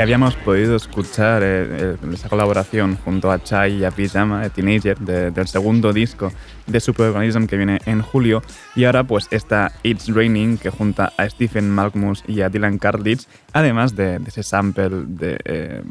Habíamos 0.02 0.36
podido 0.36 0.76
escuchar 0.76 1.42
eh, 1.44 1.68
eh, 1.94 1.96
esa 2.14 2.30
colaboración 2.30 2.96
junto 2.98 3.32
a 3.32 3.44
Chai 3.44 3.76
y 3.80 3.84
a 3.86 3.92
Pijama, 3.92 4.42
de 4.42 4.50
Teenager, 4.50 4.98
de- 4.98 5.32
del 5.32 5.48
segundo 5.48 5.92
disco 5.94 6.32
de 6.68 6.80
Superorganism 6.80 7.46
que 7.46 7.58
viene 7.58 7.80
en 7.86 8.02
julio. 8.02 8.42
Y 8.76 8.86
ahora 8.86 9.04
pues 9.04 9.28
está 9.32 9.72
It's 9.84 10.08
Raining, 10.14 10.58
que 10.58 10.70
junta 10.70 11.12
a 11.18 11.30
Stephen 11.30 11.70
Malkmus 11.70 12.24
y 12.28 12.42
a 12.42 12.50
Dylan 12.50 12.78
Carlitz, 12.78 13.28
además 13.54 13.96
de, 13.96 14.20
de 14.20 14.30
ese 14.30 14.44
sample 14.44 14.90
de... 15.06 15.38
eh, 15.46 15.84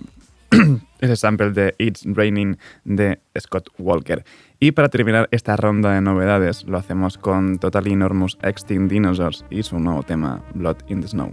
ese 1.01 1.17
sample 1.17 1.51
de 1.51 1.75
It's 1.79 2.03
Raining 2.07 2.57
de 2.85 3.21
Scott 3.39 3.69
Walker. 3.79 4.25
Y 4.59 4.73
para 4.73 4.89
terminar 4.89 5.29
esta 5.31 5.55
ronda 5.57 5.93
de 5.93 6.01
novedades, 6.01 6.65
lo 6.65 6.79
hacemos 6.79 7.19
con 7.19 7.59
Totally 7.59 7.93
Enormous 7.93 8.39
Extinct 8.43 8.91
Dinosaurs 8.91 9.45
y 9.51 9.63
su 9.63 9.79
nuevo 9.79 10.03
tema, 10.03 10.43
Blood 10.55 10.79
in 10.89 11.03
the 11.03 11.09
Snow. 11.09 11.33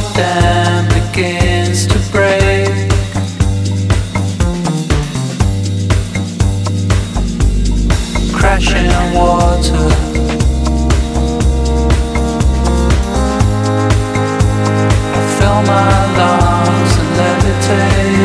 The 0.00 0.12
dam 0.14 0.84
begins 0.94 1.86
to 1.86 1.98
break? 2.12 2.68
Crashing 8.32 8.86
in 8.98 9.14
water. 9.14 9.88
I 15.14 15.20
fill 15.36 15.60
my 15.72 15.90
lungs 16.18 16.92
and 17.00 17.10
levitate. 17.18 18.17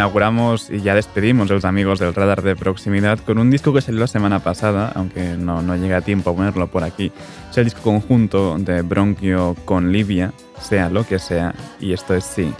Inauguramos 0.00 0.70
y 0.70 0.80
ya 0.80 0.94
despedimos 0.94 1.50
a 1.50 1.54
los 1.54 1.66
amigos 1.66 1.98
del 1.98 2.14
radar 2.14 2.40
de 2.40 2.56
proximidad 2.56 3.18
con 3.18 3.36
un 3.36 3.50
disco 3.50 3.74
que 3.74 3.82
salió 3.82 4.00
la 4.00 4.06
semana 4.06 4.38
pasada, 4.38 4.90
aunque 4.94 5.36
no, 5.36 5.60
no 5.60 5.76
llega 5.76 5.98
a 5.98 6.00
tiempo 6.00 6.30
a 6.30 6.34
ponerlo 6.34 6.68
por 6.68 6.84
aquí. 6.84 7.12
Es 7.50 7.58
el 7.58 7.64
disco 7.64 7.82
conjunto 7.82 8.56
de 8.58 8.80
Bronquio 8.80 9.54
con 9.66 9.92
Livia, 9.92 10.32
sea 10.58 10.88
lo 10.88 11.06
que 11.06 11.18
sea, 11.18 11.54
y 11.80 11.92
esto 11.92 12.14
es 12.14 12.24
sí. 12.24 12.50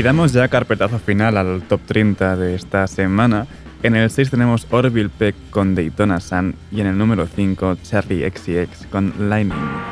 Y 0.00 0.02
damos 0.02 0.32
ya 0.32 0.48
carpetazo 0.48 0.98
final 0.98 1.36
al 1.36 1.60
top 1.60 1.82
30 1.84 2.34
de 2.36 2.54
esta 2.54 2.86
semana. 2.86 3.46
En 3.82 3.94
el 3.94 4.08
6 4.08 4.30
tenemos 4.30 4.66
Orville 4.70 5.10
Peck 5.10 5.34
con 5.50 5.74
Daytona 5.74 6.20
Sun 6.20 6.54
y 6.72 6.80
en 6.80 6.86
el 6.86 6.96
número 6.96 7.26
5 7.26 7.76
Charlie 7.82 8.26
XCX 8.30 8.86
con 8.86 9.12
Lightning. 9.28 9.89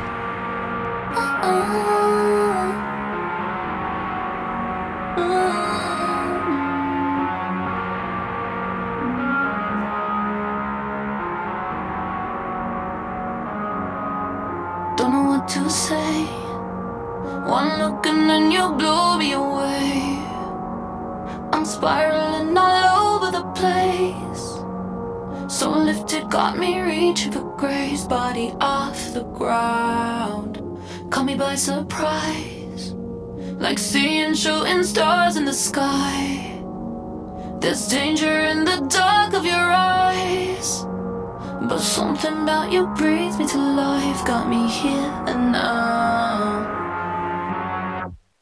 Me 43.39 43.47
to 43.47 43.57
life, 43.57 44.25
got 44.25 44.49
me 44.49 44.67
here 44.67 45.11
and 45.25 45.53
now. 45.53 46.67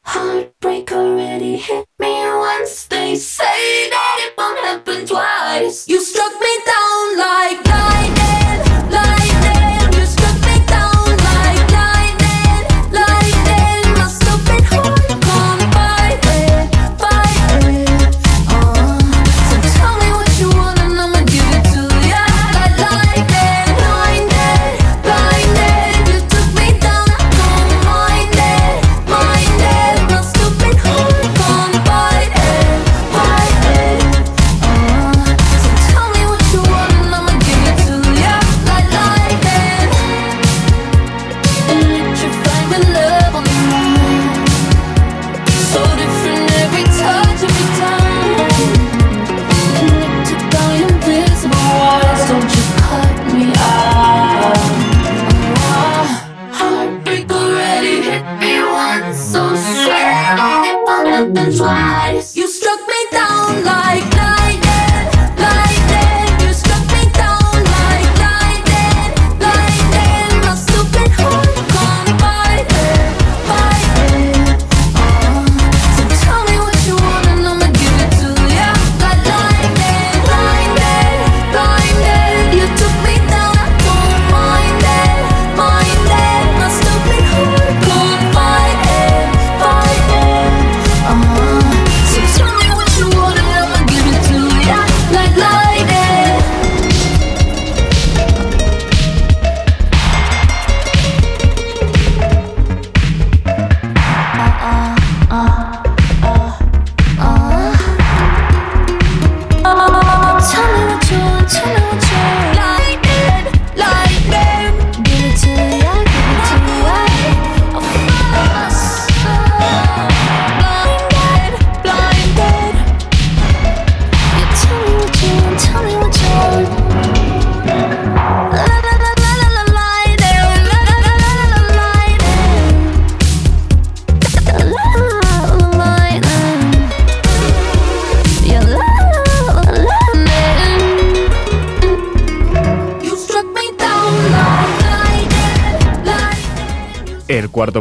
Heartbreak 0.02 0.90
already 0.90 1.56
hit 1.56 1.86
me 2.00 2.26
once. 2.26 2.86
They 2.86 3.14
say 3.14 3.90
that 3.90 4.16
it 4.26 4.34
won't 4.36 4.58
happen 4.58 5.06
twice. 5.06 5.88
You 5.88 6.00
struck 6.00 6.27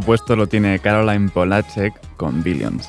puesto 0.08 0.38
lo 0.38 0.48
tiene 0.48 0.80
Caroline 0.80 1.28
Polacek 1.28 1.94
con 2.16 2.42
Billions. 2.42 2.88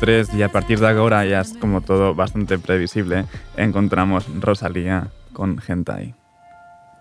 3 0.00 0.34
y 0.34 0.42
a 0.42 0.50
partir 0.50 0.80
de 0.80 0.88
ahora 0.88 1.24
ya 1.24 1.40
es 1.40 1.52
como 1.58 1.82
todo 1.82 2.14
bastante 2.14 2.58
previsible, 2.58 3.26
encontramos 3.56 4.26
Rosalía 4.40 5.08
con 5.32 5.58
Gentai. 5.58 6.14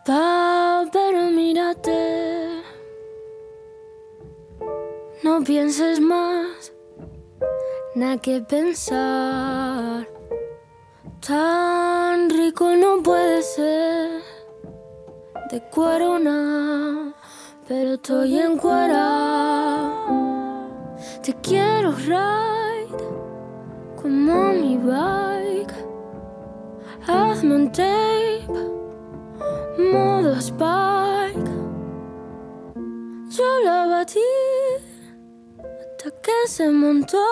pero 0.05 1.31
mírate, 1.31 2.61
no 5.23 5.43
pienses 5.43 5.99
más, 5.99 6.73
nada 7.95 8.17
que 8.17 8.41
pensar. 8.41 10.07
Tan 11.25 12.29
rico 12.29 12.75
no 12.75 13.01
puede 13.01 13.41
ser, 13.41 14.21
de 15.51 15.61
corona 15.69 17.15
pero 17.69 17.93
estoy 17.93 18.39
en 18.39 18.57
cuera. 18.57 19.91
Te 21.21 21.35
quiero 21.35 21.91
ride 21.91 22.68
como 24.01 24.53
mi 24.53 24.77
bike. 24.77 25.73
Hazme 27.07 27.55
un 27.55 27.71
tape, 27.71 28.47
modo 29.91 30.35
spike. 30.39 31.51
Yo 33.29 33.59
la 33.63 33.87
batí 33.87 34.19
hasta 35.57 36.11
que 36.21 36.47
se 36.47 36.69
montó. 36.69 37.25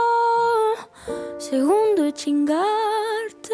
Segundo 1.38 2.12
chingarte, 2.12 3.54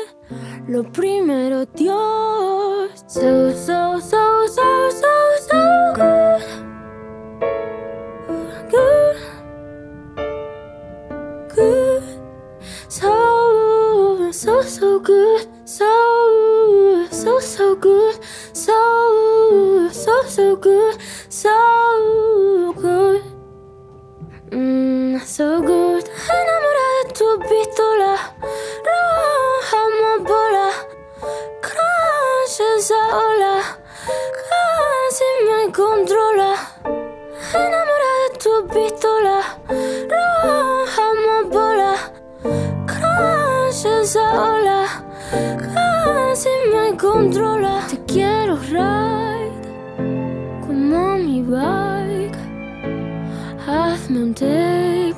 lo 0.68 0.84
primero 0.84 1.66
Dios. 1.66 3.03
So, 3.07 3.51
so, 3.51 3.99
so, 3.99 4.47
so, 4.47 4.91
so, 4.91 5.14
so 5.49 5.93
good. 5.95 6.64
So, 14.34 14.63
so, 14.63 14.99
good. 14.99 15.47
So, 15.63 15.86
so, 17.11 17.39
so 17.39 17.75
good. 17.75 18.19
So, 18.51 19.89
so, 19.91 20.23
so 20.27 20.55
good. 20.55 20.97
So 21.29 22.73
good. 22.73 23.21
Mm, 24.49 25.21
so 25.21 25.61
good. 25.61 26.09
Enamorada 26.38 27.03
de 27.05 27.13
tu 27.13 27.29
pistola. 27.47 28.13
Roja 28.88 29.79
amapola. 29.86 30.67
Crash 31.61 32.59
esa 32.75 33.01
ola. 33.13 33.55
Casi 34.49 35.29
me 35.45 35.71
controla. 35.71 36.51
Enamorada 37.53 38.17
de 38.31 38.38
tu 38.39 38.53
pistola. 38.73 39.38
Roja 40.09 40.82
Crash 43.84 44.01
esa 44.01 44.43
ola. 44.43 44.86
Casi 45.29 46.49
me 46.71 46.97
controla. 46.97 47.86
Te 47.89 47.97
quiero 48.05 48.55
ride 48.57 49.51
como 50.61 51.17
mi 51.17 51.41
bike. 51.41 52.38
Hazme 53.67 54.23
un 54.23 54.34
tape, 54.34 55.15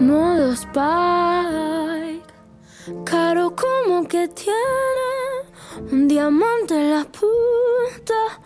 modo 0.00 0.52
spike. 0.52 2.24
Caro 3.04 3.54
como 3.54 4.06
que 4.08 4.28
tiene 4.28 5.10
un 5.92 6.08
diamante 6.08 6.74
en 6.74 6.90
la 6.90 7.04
punta. 7.04 8.40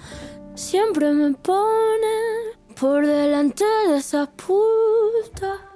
Siempre 0.54 1.12
me 1.12 1.32
pone 1.32 2.56
por 2.78 3.06
delante 3.06 3.64
de 3.88 3.96
esa 3.96 4.26
puta. 4.26 5.71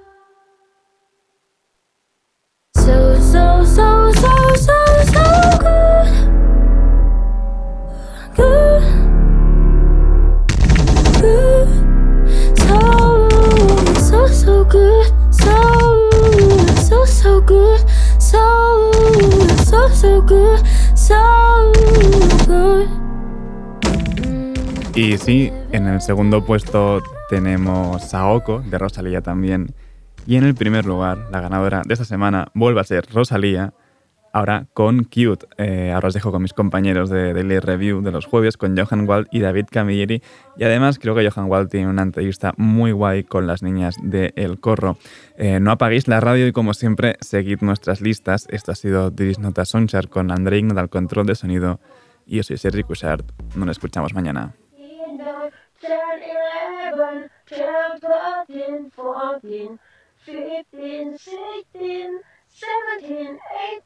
Y 24.97 25.15
sí, 25.19 25.53
en 25.73 25.85
el 25.85 26.01
segundo 26.01 26.43
puesto 26.43 27.03
tenemos 27.29 28.01
Saoko, 28.01 28.61
de 28.61 28.79
Rosalía 28.79 29.21
también. 29.21 29.67
Y 30.25 30.37
en 30.37 30.43
el 30.43 30.55
primer 30.55 30.87
lugar, 30.87 31.27
la 31.31 31.39
ganadora 31.39 31.83
de 31.85 31.93
esta 31.93 32.03
semana 32.03 32.47
vuelve 32.55 32.81
a 32.81 32.83
ser 32.83 33.05
Rosalía, 33.13 33.75
ahora 34.33 34.65
con 34.73 35.03
Cute. 35.03 35.45
Eh, 35.59 35.91
ahora 35.93 36.07
os 36.07 36.15
dejo 36.15 36.31
con 36.31 36.41
mis 36.41 36.53
compañeros 36.53 37.11
de 37.11 37.35
Daily 37.35 37.59
Review 37.59 38.01
de 38.01 38.11
los 38.11 38.25
jueves, 38.25 38.57
con 38.57 38.75
Johan 38.75 39.07
Wald 39.07 39.27
y 39.31 39.41
David 39.41 39.65
Camilleri. 39.69 40.23
Y 40.57 40.63
además 40.63 40.97
creo 40.97 41.13
que 41.13 41.29
Johan 41.29 41.47
Wald 41.47 41.69
tiene 41.69 41.89
una 41.89 42.01
entrevista 42.01 42.55
muy 42.57 42.91
guay 42.91 43.23
con 43.23 43.45
las 43.45 43.61
niñas 43.61 43.97
de 44.01 44.33
El 44.35 44.59
Corro. 44.59 44.97
Eh, 45.37 45.59
no 45.59 45.69
apaguéis 45.69 46.07
la 46.07 46.21
radio 46.21 46.47
y 46.47 46.51
como 46.51 46.73
siempre, 46.73 47.17
seguid 47.21 47.59
nuestras 47.61 48.01
listas. 48.01 48.47
Esto 48.49 48.71
ha 48.71 48.75
sido 48.75 49.11
Diris 49.11 49.37
Nota 49.37 49.63
Sonchar 49.63 50.09
con 50.09 50.31
André 50.31 50.57
Ignat 50.57 50.79
al 50.79 50.89
control 50.89 51.27
de 51.27 51.35
sonido. 51.35 51.79
Y 52.25 52.37
yo 52.37 52.43
soy 52.43 52.57
Sergi 52.57 52.81
Cushart. 52.81 53.31
Nos 53.55 53.69
escuchamos 53.69 54.15
mañana. 54.15 54.55
10, 55.87 56.21
11, 56.91 57.29
12, 57.45 57.99
13, 58.01 58.91
14, 58.91 59.79
15, 60.25 61.17
16, 61.17 62.19
17, 62.49 63.39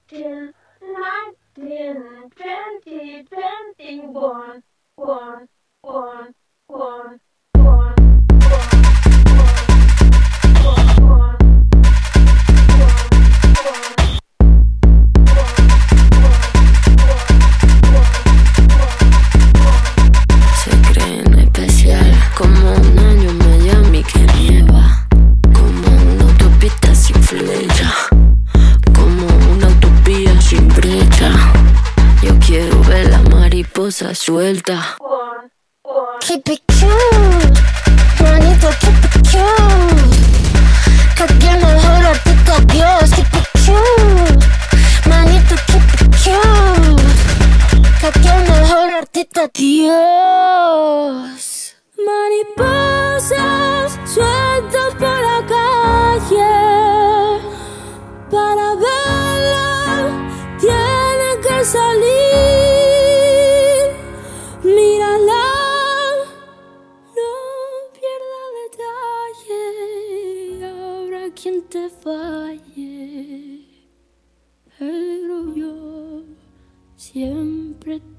18, 0.10 0.54
19, 0.82 2.30
20, 2.36 3.24
21, 3.30 4.14
1, 4.14 4.64
1, 4.96 5.48
1, 5.84 6.34
1, 6.68 7.20
suelta. 34.14 34.98
Keep 36.20 36.50
it 36.50 36.62
cute, 36.68 37.60
manito, 38.22 38.70
keep 38.80 39.06
it 39.06 39.22
cute. 39.30 40.14
Que 41.16 41.24
aquí 41.24 41.48
el 41.48 41.60
Dios, 42.68 43.10
keep 43.16 43.34
manito, 45.10 45.56
keep 45.68 45.82
it 46.02 46.12
cute. 46.24 47.02
Que 48.00 48.08
artista 49.00 49.50
Dios. 49.54 51.32
Mariposas 52.06 53.90
sueltas 54.06 54.92
por 55.00 55.22
la 55.30 55.40
calle. 55.48 56.54
Para 58.30 58.76
verla 58.76 60.10
tiene 60.60 61.30
que 61.42 61.66
salir. 61.66 62.11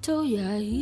two. 0.03 0.82